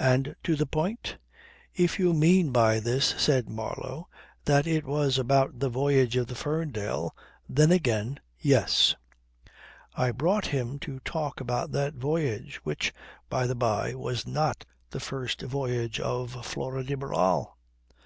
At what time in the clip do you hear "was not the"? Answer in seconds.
13.94-14.98